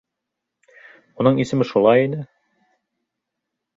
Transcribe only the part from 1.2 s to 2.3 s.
Уның исеме шулай ине!